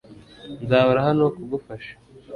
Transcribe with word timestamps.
Nzahora 0.63 0.99
hano 1.07 1.23
kugufasha 1.35 1.93